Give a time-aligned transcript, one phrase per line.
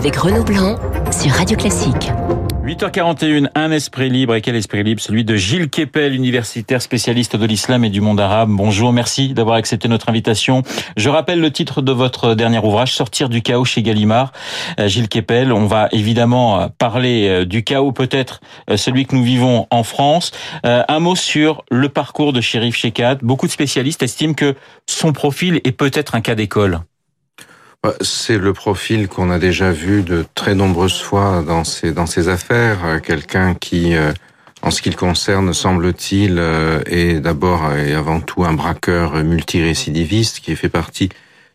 [0.00, 0.76] avec Renaud Blanc
[1.12, 2.10] sur Radio Classique.
[2.64, 4.34] 8h41, un esprit libre.
[4.34, 5.02] Et quel esprit libre?
[5.02, 8.48] Celui de Gilles Kepel, universitaire spécialiste de l'islam et du monde arabe.
[8.50, 10.62] Bonjour, merci d'avoir accepté notre invitation.
[10.96, 14.32] Je rappelle le titre de votre dernier ouvrage, Sortir du chaos chez Gallimard.
[14.78, 18.40] Euh, Gilles Kepel, on va évidemment parler euh, du chaos, peut-être
[18.70, 20.30] euh, celui que nous vivons en France.
[20.64, 23.16] Un mot sur le parcours de Shérif Shekat.
[23.20, 24.54] Beaucoup de spécialistes estiment que
[24.86, 26.80] son profil est peut-être un cas d'école.
[28.02, 32.28] C'est le profil qu'on a déjà vu de très nombreuses fois dans ces dans ces
[32.28, 32.84] affaires.
[32.84, 34.12] Euh, quelqu'un qui, euh,
[34.60, 40.40] en ce qui le concerne, semble-t-il, euh, est d'abord et avant tout un braqueur multirécidiviste
[40.40, 41.08] qui fait partie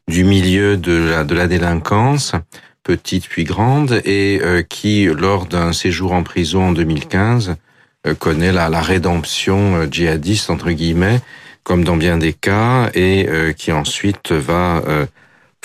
[0.08, 2.34] du milieu de la de la délinquance,
[2.82, 7.56] petite puis grande, et qui, lors d'un séjour en prison en 2015,
[8.20, 11.22] connaît la, la rédemption djihadiste entre guillemets,
[11.64, 14.84] comme dans bien des cas, et qui ensuite va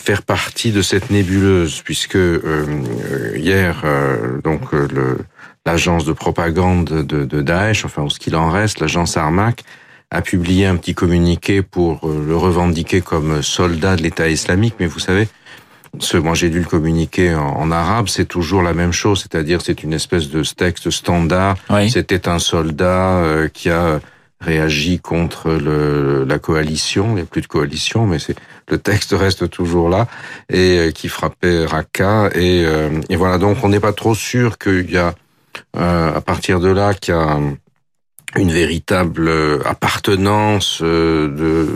[0.01, 2.65] faire partie de cette nébuleuse, puisque euh,
[3.37, 5.17] hier, euh, donc euh,
[5.67, 9.63] l'agence de propagande de, de, Daesh, enfin ce qu'il en reste, l'agence Armac,
[10.11, 14.75] a publié un petit communiqué pour le revendiquer comme soldat de l'État islamique.
[14.81, 15.29] Mais vous savez,
[16.01, 19.61] ce, moi j'ai dû le communiquer en, en arabe, c'est toujours la même chose, c'est-à-dire
[19.63, 21.57] c'est une espèce de texte standard.
[21.89, 24.01] C'était un soldat qui a
[24.41, 27.11] réagi contre le, la coalition.
[27.11, 28.37] Il n'y a plus de coalition, mais c'est
[28.71, 30.07] le texte reste toujours là
[30.49, 32.31] et euh, qui frappait Raqqa.
[32.35, 35.15] Et, euh, et voilà, donc on n'est pas trop sûr qu'il y a
[35.77, 37.39] euh, à partir de là qu'il y a
[38.37, 39.29] une véritable
[39.65, 41.69] appartenance de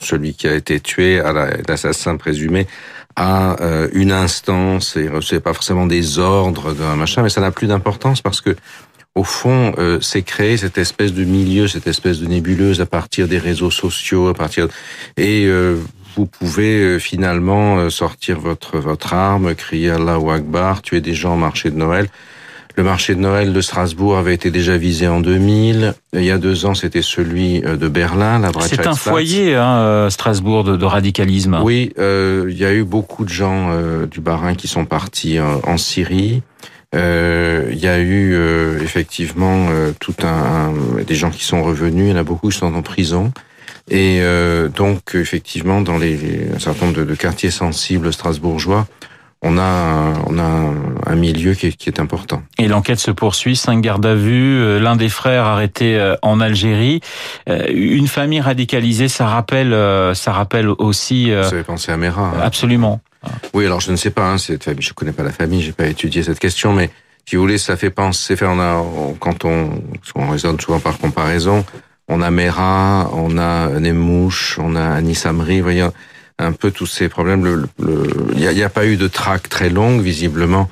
[0.00, 1.32] celui qui a été tué à
[1.68, 2.66] l'assassin présumé
[3.14, 3.56] à
[3.92, 8.20] une instance et c'est pas forcément des ordres d'un machin mais ça n'a plus d'importance
[8.20, 8.56] parce que
[9.14, 13.38] au fond, c'est créer cette espèce de milieu, cette espèce de nébuleuse à partir des
[13.38, 14.66] réseaux sociaux, à partir
[15.16, 15.46] et
[16.16, 21.38] vous pouvez euh, finalement sortir votre votre arme, crier Allahu Akbar, tuer des gens au
[21.38, 22.08] marché de Noël.
[22.74, 25.92] Le marché de Noël de Strasbourg avait été déjà visé en 2000.
[26.14, 30.64] Il y a deux ans, c'était celui de Berlin, la C'est un foyer, hein, Strasbourg,
[30.64, 31.60] de, de, radicalisme.
[31.62, 33.70] Oui, euh, il y a eu beaucoup de gens
[34.10, 36.42] du Barin qui sont partis en Syrie.
[36.94, 40.74] Euh, il y a eu euh, effectivement euh, tout un,
[41.06, 42.08] des gens qui sont revenus.
[42.08, 43.32] Il y en a beaucoup qui sont en prison.
[43.90, 44.22] Et
[44.74, 48.86] donc effectivement, dans les, un certain nombre de, quartiers sensibles strasbourgeois,
[49.42, 50.72] on a, on a
[51.06, 52.42] un milieu qui est, qui est important.
[52.58, 57.00] Et l'enquête se poursuit, cinq gardes à vue, l'un des frères arrêté en Algérie,
[57.48, 59.76] une famille radicalisée, ça rappelle,
[60.14, 61.30] ça rappelle aussi.
[61.30, 62.28] Vous avez pensé à Mera.
[62.28, 62.40] Hein.
[62.40, 63.00] Absolument.
[63.54, 65.72] Oui, alors je ne sais pas, hein, cette famille, je connais pas la famille, j'ai
[65.72, 66.90] pas étudié cette question, mais
[67.26, 68.84] si vous voulez, ça fait penser, fait, on a,
[69.20, 69.70] quand on,
[70.14, 71.64] on raisonne souvent par comparaison,
[72.12, 75.70] on a Mera, on a Nemouche, on a Anis Amri, vous
[76.38, 77.66] un peu tous ces problèmes.
[77.78, 80.68] Il n'y a, a, pas eu de traque très longue, visiblement.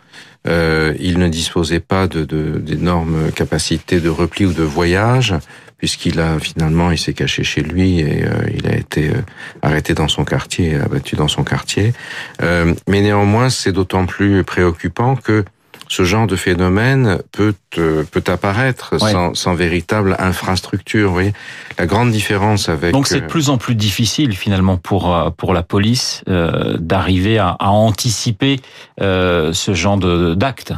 [0.48, 2.24] Euh, il ne disposait pas de
[2.58, 5.34] d'énormes capacités de repli ou de voyage
[5.80, 9.22] puisqu'il a finalement, il s'est caché chez lui et euh, il a été euh,
[9.62, 11.94] arrêté dans son quartier, abattu dans son quartier.
[12.42, 15.42] Euh, mais néanmoins, c'est d'autant plus préoccupant que
[15.90, 21.08] ce genre de phénomène peut peut apparaître sans, sans, véritable infrastructure.
[21.08, 21.32] Vous voyez
[21.78, 22.92] la grande différence avec.
[22.92, 27.56] Donc c'est de plus en plus difficile finalement pour pour la police euh, d'arriver à,
[27.58, 28.60] à, anticiper
[29.00, 29.98] euh, ce genre
[30.36, 30.72] d'actes.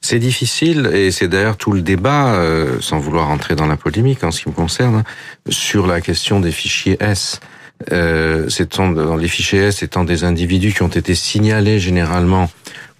[0.00, 4.24] C'est difficile et c'est d'ailleurs tout le débat, euh, sans vouloir entrer dans la polémique
[4.24, 5.04] en ce qui me concerne,
[5.48, 7.38] sur la question des fichiers S.
[7.92, 12.50] Euh, dans les fichiers S étant des individus qui ont été signalés généralement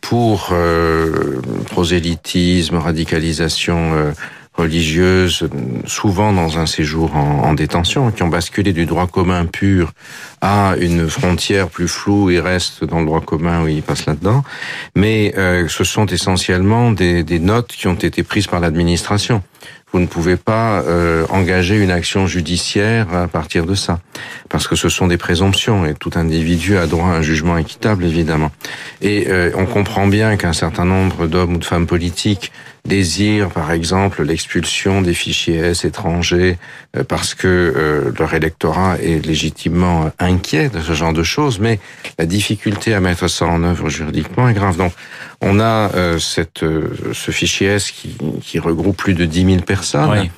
[0.00, 4.12] pour euh, prosélytisme, radicalisation euh,
[4.54, 5.48] religieuse,
[5.86, 9.92] souvent dans un séjour en, en, détention, qui ont basculé du droit commun pur
[10.40, 14.42] à une frontière plus floue et restent dans le droit commun où ils passent là-dedans.
[14.96, 19.42] Mais euh, ce sont essentiellement des, des notes qui ont été prises par l'administration
[19.92, 24.00] vous ne pouvez pas euh, engager une action judiciaire à partir de ça,
[24.48, 28.04] parce que ce sont des présomptions et tout individu a droit à un jugement équitable,
[28.04, 28.50] évidemment.
[29.00, 32.52] Et euh, on comprend bien qu'un certain nombre d'hommes ou de femmes politiques
[32.84, 36.58] désirent, par exemple, l'expulsion des fichiers S étrangers
[36.96, 41.80] euh, parce que leur électorat est légitimement inquiet de ce genre de choses, mais
[42.18, 44.76] la difficulté à mettre ça en œuvre juridiquement est grave.
[44.76, 44.92] Donc,
[45.40, 46.64] on a cette,
[47.12, 50.28] ce fichier S qui, qui regroupe plus de 10 000 personnes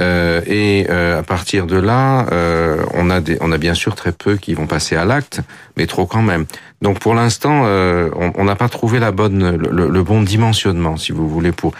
[0.00, 3.94] euh, et euh, à partir de là, euh, on a des, on a bien sûr
[3.94, 5.40] très peu qui vont passer à l'acte,
[5.76, 6.46] mais trop quand même.
[6.82, 11.50] Donc pour l'instant, on n'a pas trouvé la bonne, le, bon dimensionnement, si vous voulez,
[11.50, 11.72] pour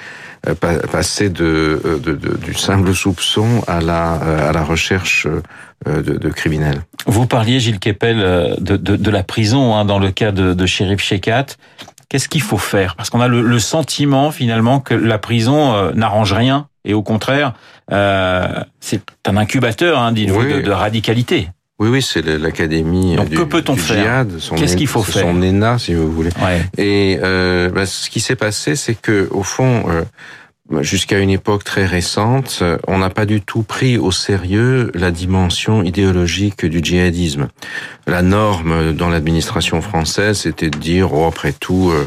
[0.90, 2.00] passer de,
[2.44, 5.28] du simple soupçon à la, à la recherche
[5.86, 6.82] de, criminels.
[7.06, 11.46] Vous parliez, Gilles Kepel, de, la prison hein, dans le cas de, de Shérif Shekat.
[12.08, 12.96] Qu'est-ce qu'il faut faire?
[12.96, 17.02] Parce qu'on a le, le, sentiment finalement que la prison euh, n'arrange rien et au
[17.02, 17.52] contraire,
[17.92, 18.48] euh,
[18.80, 20.26] c'est un incubateur hein, oui.
[20.26, 21.50] de, de radicalité.
[21.78, 24.26] Oui, oui, c'est l'académie du, que peut-on faire?
[24.56, 25.22] Qu'est-ce qu'il faut faire?
[25.22, 26.30] Son ENA, si vous voulez.
[26.42, 26.64] Ouais.
[26.76, 30.02] Et euh, bah, ce qui s'est passé, c'est que au fond, euh,
[30.80, 35.82] jusqu'à une époque très récente, on n'a pas du tout pris au sérieux la dimension
[35.82, 37.48] idéologique du djihadisme.
[38.06, 42.06] La norme dans l'administration française, c'était de dire, oh, après tout, euh,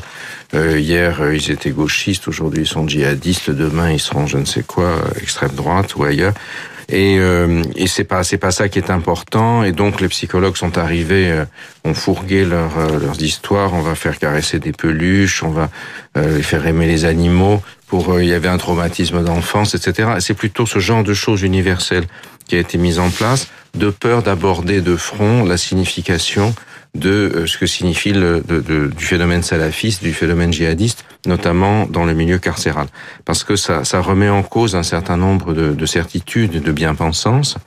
[0.54, 4.46] euh hier euh, ils étaient gauchistes, aujourd'hui ils sont djihadistes, demain ils seront je ne
[4.46, 6.34] sais quoi, euh, extrême droite ou ailleurs.
[6.92, 9.64] Et, euh, et c'est pas c'est pas ça qui est important.
[9.64, 11.46] Et donc les psychologues sont arrivés, euh,
[11.86, 13.74] ont fourgué leur, leurs histoires.
[13.74, 15.70] On va faire caresser des peluches, on va
[16.18, 20.10] euh, les faire aimer les animaux pour euh, il y avait un traumatisme d'enfance, etc.
[20.20, 22.06] C'est plutôt ce genre de choses universelles
[22.46, 26.54] qui a été mise en place, de peur d'aborder de front la signification
[26.94, 31.86] de euh, ce que signifie le, de, de, du phénomène salafiste, du phénomène djihadiste, notamment
[31.86, 32.88] dans le milieu carcéral.
[33.24, 37.58] Parce que ça, ça remet en cause un certain nombre de, de certitudes, de bien-pensance.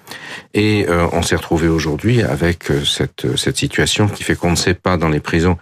[0.53, 4.56] Et euh, on s'est retrouvé aujourd'hui avec euh, cette, cette situation qui fait qu'on ne
[4.56, 5.56] sait pas dans les prisons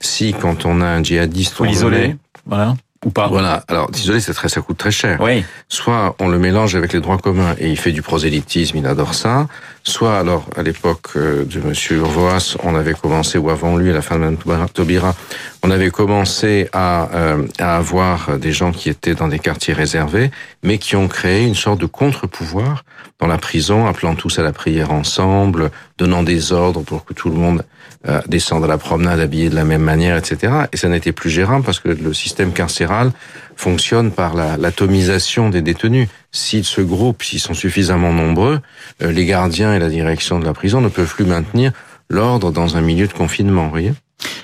[0.00, 1.60] si, quand on a un djihadiste...
[1.60, 2.14] l'isoler,
[2.46, 3.62] voilà ou pas Voilà.
[3.68, 5.20] Alors, isolé, c'est très, ça coûte très cher.
[5.20, 5.44] Oui.
[5.68, 9.14] Soit on le mélange avec les droits communs et il fait du prosélytisme, il adore
[9.14, 9.46] ça.
[9.88, 13.94] Soit, alors, à l'époque euh, de Monsieur Urvoas, on avait commencé, ou avant lui, à
[13.94, 15.14] la fin de Mme Taubira,
[15.62, 20.30] on avait commencé à, euh, à avoir des gens qui étaient dans des quartiers réservés,
[20.62, 22.84] mais qui ont créé une sorte de contre-pouvoir
[23.18, 27.30] dans la prison, appelant tous à la prière ensemble, donnant des ordres pour que tout
[27.30, 27.64] le monde
[28.06, 30.52] euh, descendre à la promenade habillé de la même manière, etc.
[30.70, 33.10] Et ça n'était plus gérable parce que le système carcéral
[33.58, 36.08] fonctionne par l'atomisation la, des détenus.
[36.30, 38.60] S'ils se groupent, s'ils sont suffisamment nombreux,
[39.02, 41.72] euh, les gardiens et la direction de la prison ne peuvent plus maintenir
[42.08, 43.92] l'ordre dans un milieu de confinement, vous voyez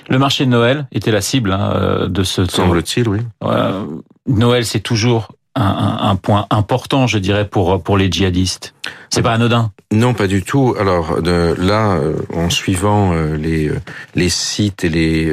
[0.07, 2.45] le marché de Noël était la cible hein, euh, de ce...
[2.45, 3.19] Semble-t-il, oui.
[3.43, 3.83] Euh,
[4.25, 8.73] Noël, c'est toujours un, un, point important, je dirais, pour pour les djihadistes.
[9.09, 9.71] C'est pas anodin.
[9.91, 10.75] Non, pas du tout.
[10.79, 13.79] Alors de, là, euh, en suivant euh, les euh,
[14.15, 15.31] les sites et les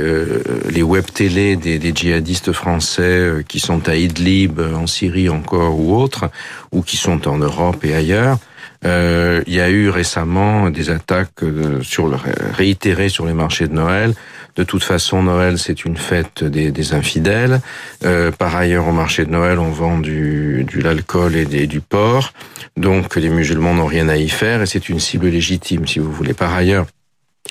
[0.71, 5.97] les web télé des, des djihadistes français qui sont à Idlib, en Syrie encore ou
[5.97, 6.31] autres,
[6.71, 8.39] ou qui sont en Europe et ailleurs,
[8.85, 11.45] euh, il y a eu récemment des attaques
[11.83, 12.17] sur le,
[12.53, 14.15] réitérées sur les marchés de Noël
[14.57, 17.61] de toute façon, Noël, c'est une fête des, infidèles.
[18.05, 22.33] Euh, par ailleurs, au marché de Noël, on vend du, l'alcool et du porc.
[22.77, 26.13] Donc, les musulmans n'ont rien à y faire et c'est une cible légitime, si vous
[26.13, 26.35] voulez.
[26.35, 26.87] Par ailleurs,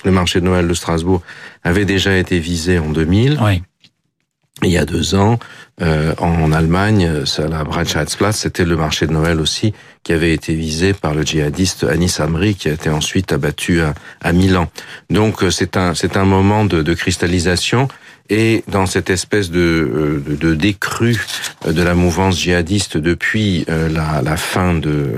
[0.06, 1.22] le marché de Noël de Strasbourg
[1.64, 3.40] avait déjà été visé en 2000.
[3.42, 3.62] Oui
[4.64, 5.40] il y a deux ans,
[5.82, 9.74] euh, en Allemagne, ça, la Breitscheidsplatz, c'était le marché de Noël aussi,
[10.04, 13.94] qui avait été visé par le djihadiste Anis Amri, qui a été ensuite abattu à,
[14.22, 14.70] à Milan.
[15.10, 17.88] Donc euh, c'est un c'est un moment de, de cristallisation
[18.32, 21.22] et dans cette espèce de, euh, de, de décrue
[21.68, 25.12] euh, de la mouvance djihadiste depuis euh, la, la fin de,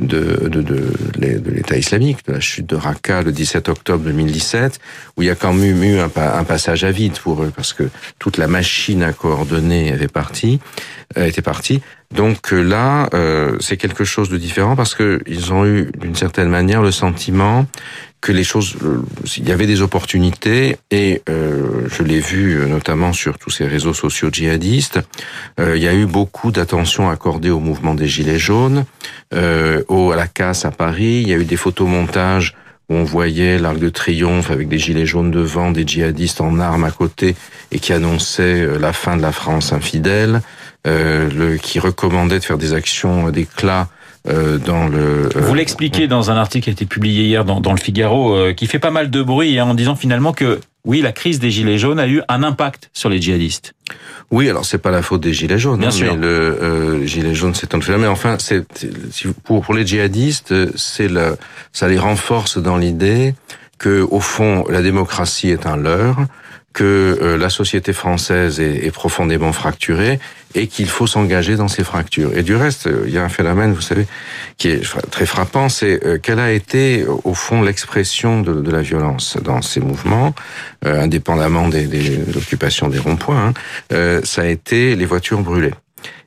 [0.00, 4.80] de, de, de, l'État islamique, de la chute de Raqqa le 17 octobre 2017,
[5.16, 7.74] où il y a quand même eu un, un passage à vide pour eux, parce
[7.74, 7.84] que
[8.18, 10.58] toute la machine à coordonner avait parti,
[11.14, 11.82] était partie.
[12.14, 16.48] Donc là, euh, c'est quelque chose de différent parce que ils ont eu d'une certaine
[16.48, 17.66] manière le sentiment
[18.22, 19.02] que les choses, euh,
[19.36, 23.66] il y avait des opportunités et euh, je l'ai vu euh, notamment sur tous ces
[23.66, 25.00] réseaux sociaux djihadistes.
[25.58, 28.84] Euh, il y a eu beaucoup d'attention accordée au mouvement des gilets jaunes,
[29.34, 31.20] euh, au à la casse à Paris.
[31.22, 32.54] Il y a eu des photomontages
[32.88, 36.84] où on voyait l'arc de triomphe avec des gilets jaunes devant, des djihadistes en armes
[36.84, 37.34] à côté
[37.72, 40.42] et qui annonçaient la fin de la France infidèle,
[40.84, 43.88] le, qui recommandaient de faire des actions d'éclat
[44.28, 45.28] euh, dans le.
[45.36, 48.34] Euh, Vous l'expliquez dans un article qui a été publié hier dans, dans le Figaro,
[48.36, 51.38] euh, qui fait pas mal de bruit hein, en disant finalement que oui, la crise
[51.38, 53.74] des gilets jaunes a eu un impact sur les djihadistes.
[54.30, 56.14] Oui, alors c'est pas la faute des gilets jaunes, Bien hein, sûr.
[56.14, 58.06] mais le euh, gilet jaune c'est un phénomène.
[58.06, 58.64] Mais enfin, c'est
[59.44, 61.36] pour pour les djihadistes, c'est le
[61.72, 63.34] ça les renforce dans l'idée
[63.78, 66.26] que au fond la démocratie est un leurre,
[66.72, 70.18] que euh, la société française est, est profondément fracturée
[70.54, 72.36] et qu'il faut s'engager dans ces fractures.
[72.36, 74.06] Et du reste, euh, il y a un phénomène, vous savez,
[74.58, 78.82] qui est très frappant, c'est euh, quelle a été au fond l'expression de, de, la
[78.82, 80.34] violence dans ces mouvements,
[80.84, 83.52] euh, indépendamment des, des, de l'occupation des ronds-points.
[83.90, 85.74] Hein, ça a été les voitures brûlées.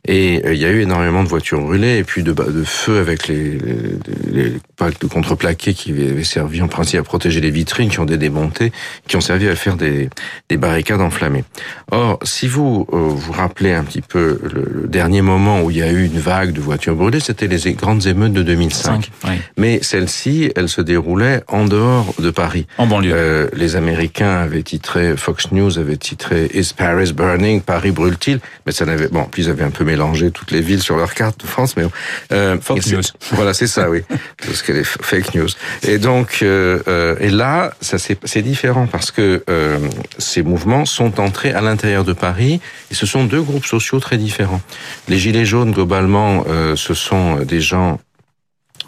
[0.07, 3.27] Et il y a eu énormément de voitures brûlées et puis de, de feux avec
[3.27, 3.97] les, les,
[4.31, 8.05] les packs de contreplaqué qui avaient servi en principe à protéger les vitrines, qui ont
[8.05, 8.71] été démontées,
[9.07, 10.09] qui ont servi à faire des,
[10.49, 11.43] des barricades enflammées.
[11.91, 15.91] Or, si vous vous rappelez un petit peu le, dernier moment où il y a
[15.91, 19.09] eu une vague de voitures brûlées, c'était les grandes émeutes de 2005.
[19.57, 22.67] Mais celle-ci, elle se déroulait en dehors de Paris.
[22.77, 23.11] En banlieue.
[23.13, 27.61] Euh, les Américains avaient titré, Fox News avait titré Is Paris burning?
[27.61, 28.39] Paris brûle-t-il?
[28.65, 29.94] Mais ça n'avait, bon, puis ils avaient un peu mélangé
[30.33, 31.85] toutes les villes sur leur carte de France, mais
[32.31, 33.01] euh, Fox News.
[33.31, 34.03] Voilà, c'est ça, oui.
[34.45, 35.47] Parce que les fake news.
[35.83, 39.79] Et donc, euh, euh et là, ça c'est différent parce que euh,
[40.17, 42.61] ces mouvements sont entrés à l'intérieur de Paris
[42.91, 44.61] et ce sont deux groupes sociaux très différents.
[45.07, 47.99] Les gilets jaunes, globalement, euh, ce sont des gens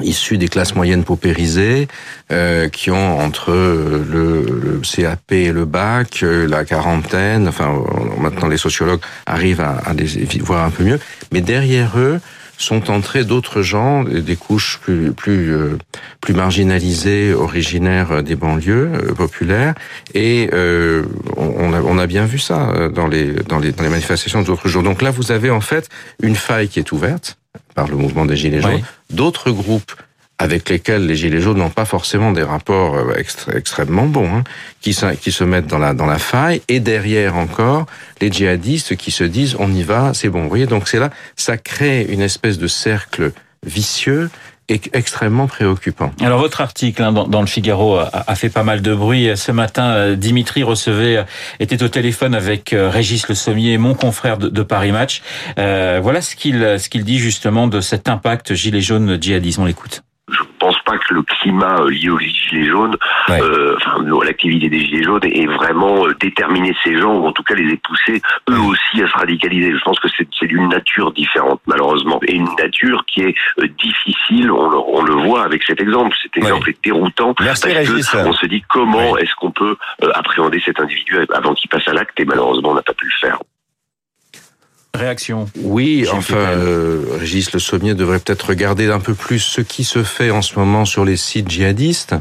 [0.02, 1.88] issus des classes moyennes paupérisées,
[2.32, 7.84] euh, qui ont entre le, le, CAP et le bac, euh, la quarantaine, enfin
[8.20, 10.08] maintenant les sociologues arrivent à, à les
[10.42, 11.00] voir un peu mieux,
[11.32, 12.20] mais derrière eux
[12.58, 15.78] sont entrés d'autres gens, des couches plus plus euh,
[16.22, 19.76] plus marginalisées, originaires des banlieues euh, populaires,
[20.14, 21.04] et euh,
[21.38, 24.68] on, a, on a bien vu ça dans les dans les dans les manifestations d'autres
[24.68, 24.84] jours.
[24.84, 25.90] Donc là, vous avez en fait
[26.22, 27.38] une faille qui est ouverte
[27.76, 29.94] par le mouvement des Gilets jaunes, d'autres groupes
[30.40, 33.16] avec lesquels les Gilets jaunes n'ont pas forcément des rapports euh,
[33.54, 34.44] extrêmement bons, hein,
[34.82, 37.88] qui, qui se mettent dans la, dans la faille, et derrière encore,
[38.22, 40.44] les djihadistes qui se disent on y va, c'est bon.
[40.44, 43.32] Vous voyez, donc c'est là, ça crée une espèce de cercle
[43.66, 44.30] vicieux
[44.70, 46.12] extrêmement préoccupant.
[46.22, 49.30] Alors votre article hein, dans, le Figaro a, fait pas mal de bruit.
[49.36, 51.24] Ce matin, euh, Dimitri recevait, euh,
[51.60, 55.22] était au téléphone avec euh, Régis Le Sommier, mon confrère de, Paris Match.
[55.56, 59.62] voilà ce qu'il ce qu'il dit justement de cet impact gilet jaune djihadisme.
[59.62, 60.04] On l'écoute
[60.88, 62.96] pas que le climat euh, lié aux gilets jaunes,
[63.30, 67.44] euh, enfin l'activité des gilets jaunes, ait vraiment euh, déterminé ces gens ou en tout
[67.44, 69.74] cas les ait poussés eux aussi à se radicaliser.
[69.74, 73.36] Je pense que c'est d'une nature différente malheureusement et une nature qui est
[73.78, 74.50] difficile.
[74.50, 76.16] On le, on le voit avec cet exemple.
[76.24, 79.76] Cet exemple est déroutant parce que on se dit comment est-ce qu'on peut
[80.14, 82.18] appréhender cet individu avant qu'il passe à l'acte?
[82.20, 83.40] Et malheureusement on n'a pas pu le faire.
[84.98, 89.84] Réaction Oui, enfin, euh, Régis Le Sommier devrait peut-être regarder un peu plus ce qui
[89.84, 92.16] se fait en ce moment sur les sites djihadistes,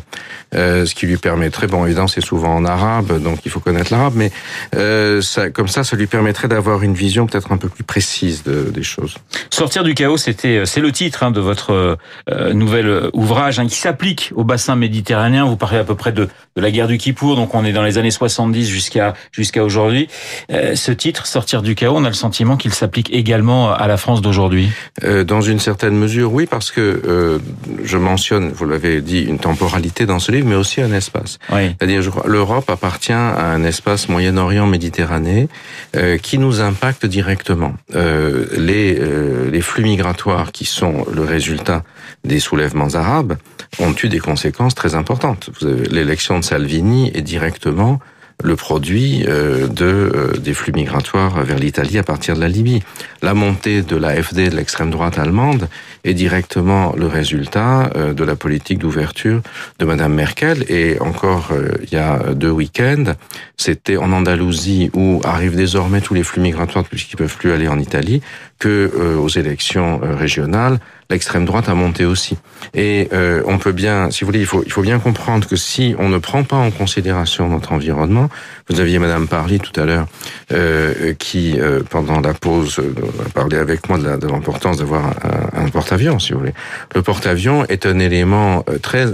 [0.55, 3.93] euh, ce qui lui permettrait, bon évidemment c'est souvent en arabe, donc il faut connaître
[3.93, 4.31] l'arabe, mais
[4.75, 8.43] euh, ça, comme ça, ça lui permettrait d'avoir une vision peut-être un peu plus précise
[8.45, 9.17] de, des choses.
[9.51, 11.99] Sortir du chaos, c'était, c'est le titre hein, de votre
[12.31, 15.45] euh, nouvel ouvrage hein, qui s'applique au bassin méditerranéen.
[15.45, 17.83] Vous parlez à peu près de, de la guerre du Kippour, donc on est dans
[17.83, 20.09] les années 70 jusqu'à jusqu'à aujourd'hui.
[20.53, 23.97] Euh, ce titre, Sortir du chaos, on a le sentiment qu'il s'applique également à la
[23.97, 24.71] France d'aujourd'hui?
[25.05, 27.39] Euh, Dans une certaine mesure, oui, parce que euh,
[27.85, 31.39] je mentionne, vous l'avez dit, une temporalité dans ce livre, mais aussi un espace.
[31.53, 31.75] Oui.
[31.79, 35.49] C'est-à-dire, l'Europe appartient à un espace Moyen-Orient-Méditerranée
[35.97, 37.75] euh, qui nous impacte directement.
[37.95, 41.83] Euh, les, euh, les flux migratoires qui sont le résultat
[42.25, 43.35] des soulèvements arabes
[43.79, 45.51] ont eu des conséquences très importantes.
[45.91, 48.01] L'élection de Salvini est directement
[48.43, 52.83] le produit euh, de euh, des flux migratoires vers l'Italie à partir de la Libye.
[53.23, 55.69] La montée de l'AFD, de l'extrême droite allemande,
[56.07, 59.43] est directement le résultat euh, de la politique d'ouverture
[59.79, 60.65] de Madame Merkel.
[60.69, 63.15] Et encore il y a deux week-ends,
[63.57, 67.79] c'était en Andalousie où arrivent désormais tous les flux migratoires puisqu'ils peuvent plus aller en
[67.79, 68.23] Italie,
[68.59, 70.79] que aux élections régionales,
[71.11, 72.37] l'extrême droite a monté aussi.
[72.75, 75.57] Et euh, on peut bien, si vous voulez, il faut, il faut bien comprendre que
[75.57, 78.29] si on ne prend pas en considération notre environnement,
[78.69, 80.07] vous aviez Madame Parly tout à l'heure,
[80.53, 82.93] euh, qui euh, pendant la pause euh,
[83.25, 86.55] a parlé avec moi de l'importance d'avoir un, un porte-avions, si vous voulez.
[86.95, 89.07] Le porte-avions est un élément euh, très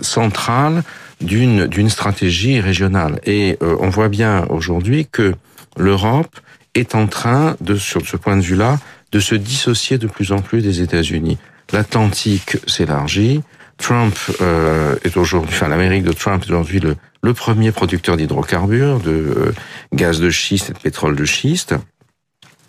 [0.00, 0.82] central
[1.20, 3.20] d'une d'une stratégie régionale.
[3.26, 5.34] Et on voit bien aujourd'hui que
[5.76, 6.40] l'Europe
[6.74, 8.78] est en train de, sur ce point de vue-là,
[9.12, 11.38] de se dissocier de plus en plus des États-Unis.
[11.72, 13.42] L'Atlantique s'élargit.
[13.78, 19.00] Trump euh, est aujourd'hui, enfin l'Amérique de Trump est aujourd'hui le, le premier producteur d'hydrocarbures,
[19.00, 19.52] de euh,
[19.92, 21.74] gaz de schiste et de pétrole de schiste.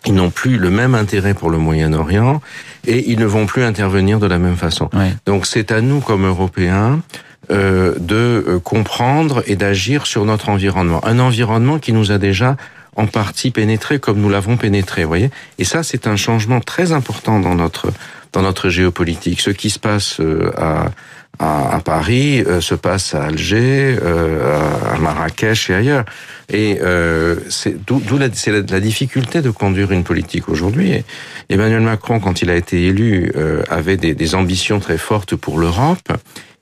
[0.06, 2.40] Ils n'ont plus le même intérêt pour le Moyen-Orient
[2.86, 4.90] et ils ne vont plus intervenir de la même façon.
[5.26, 7.00] Donc c'est à nous comme Européens
[7.50, 11.04] euh, de euh, comprendre et d'agir sur notre environnement.
[11.04, 12.56] Un environnement qui nous a déjà
[12.96, 15.30] en partie pénétré comme nous l'avons pénétré, vous voyez.
[15.58, 17.92] Et ça, c'est un changement très important dans notre
[18.32, 19.40] dans notre géopolitique.
[19.40, 20.50] Ce qui se passe euh,
[21.38, 24.60] à à, Paris euh, se passe à Alger, euh,
[24.92, 26.04] à Marrakech et ailleurs.
[26.52, 31.02] Et euh, c'est d'où la, la, la, difficulté de conduire une politique aujourd'hui.
[31.48, 33.32] Emmanuel Macron, quand il a été élu,
[33.68, 36.12] avait des, des ambitions très fortes pour l'Europe.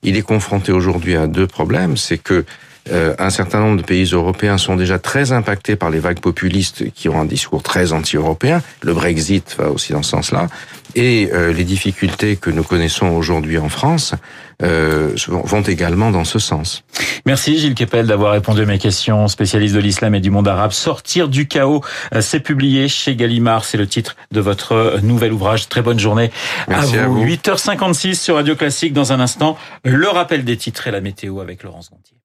[0.02, 1.96] Il est confronté aujourd'hui à deux problèmes.
[1.96, 2.44] C'est que
[2.90, 6.90] euh, un certain nombre de pays européens sont déjà très impactés par les vagues populistes
[6.92, 8.60] qui ont un discours très anti-européen.
[8.82, 10.48] Le Brexit va aussi dans ce sens-là.
[10.94, 14.14] Et euh, les difficultés que nous connaissons aujourd'hui en France
[14.62, 16.84] euh, vont également dans ce sens.
[17.26, 19.28] Merci Gilles Kepel d'avoir répondu à mes questions.
[19.28, 20.72] Spécialiste de l'islam et du monde arabe.
[20.72, 21.82] Sortir du chaos,
[22.14, 23.64] euh, c'est publié chez Gallimard.
[23.64, 25.68] C'est le titre de votre nouvel ouvrage.
[25.68, 26.30] Très bonne journée
[26.68, 27.24] Merci à vous.
[27.24, 28.92] 8h56 sur Radio Classique.
[28.92, 32.21] Dans un instant, le rappel des titres et la météo avec Laurence Gontier.